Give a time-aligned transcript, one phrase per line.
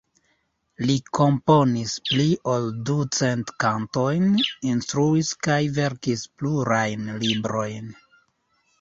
[0.85, 4.27] Li komponis pli ol ducent kantojn,
[4.73, 7.99] instruis kaj verkis plurajn librojn.